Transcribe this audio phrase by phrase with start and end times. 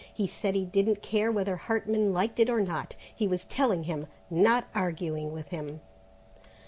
[0.11, 4.07] He said he didn't care whether Hartman liked it or not; he was telling him,
[4.31, 5.79] not arguing with him.